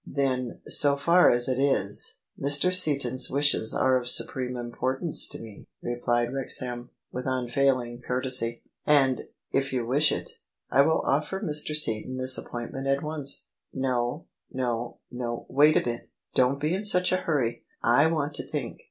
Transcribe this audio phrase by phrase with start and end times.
[0.19, 2.73] "Then, so far as it is, Mr.
[2.73, 9.27] Seaton's wishes are of supreme importance to me," replied Wrexham, with unfailing cour tesy: "And,
[9.51, 10.39] if you wish it,
[10.71, 11.75] I will offer Mr.
[11.75, 13.45] Seaton this appointment at once.""
[13.75, 18.43] No, no, no, wait a bit; don't be in such a hurry: I want to
[18.43, 18.79] think."